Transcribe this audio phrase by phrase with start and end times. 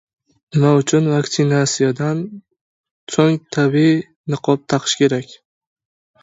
[0.55, 2.23] Nima uchun vaksinasiyadan
[3.17, 3.93] so‘ng tibbiy
[4.35, 5.39] niqob taqish kerak?